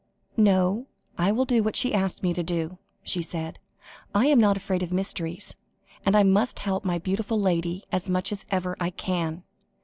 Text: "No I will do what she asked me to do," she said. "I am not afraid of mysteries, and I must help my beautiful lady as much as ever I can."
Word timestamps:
"No 0.35 0.87
I 1.15 1.31
will 1.31 1.45
do 1.45 1.61
what 1.61 1.75
she 1.75 1.93
asked 1.93 2.23
me 2.23 2.33
to 2.33 2.41
do," 2.41 2.79
she 3.03 3.21
said. 3.21 3.59
"I 4.15 4.25
am 4.25 4.39
not 4.39 4.57
afraid 4.57 4.81
of 4.81 4.91
mysteries, 4.91 5.55
and 6.03 6.15
I 6.17 6.23
must 6.23 6.57
help 6.57 6.83
my 6.83 6.97
beautiful 6.97 7.39
lady 7.39 7.83
as 7.91 8.09
much 8.09 8.31
as 8.31 8.43
ever 8.49 8.75
I 8.79 8.89
can." 8.89 9.43